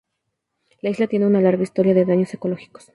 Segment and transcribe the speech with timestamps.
[0.81, 2.89] La isla tiene una larga historia de daños ecológicos.